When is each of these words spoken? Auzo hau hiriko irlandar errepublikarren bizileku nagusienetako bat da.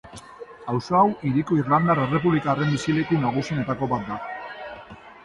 Auzo 0.71 0.95
hau 0.99 1.03
hiriko 1.27 1.57
irlandar 1.63 2.01
errepublikarren 2.05 2.73
bizileku 2.77 3.21
nagusienetako 3.27 3.91
bat 3.93 4.09
da. 4.13 4.19